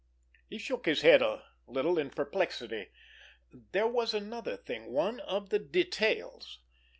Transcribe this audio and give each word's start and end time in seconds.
He 0.49 0.57
shook 0.57 0.87
his 0.87 1.03
head 1.03 1.21
a 1.21 1.43
little 1.67 1.99
in 1.99 2.09
perplexity. 2.09 2.89
There 3.71 3.85
was 3.85 4.15
another 4.15 4.57
thing—one 4.57 5.19
of 5.19 5.49
the 5.51 5.57
little 5.57 5.71
details. 5.71 6.59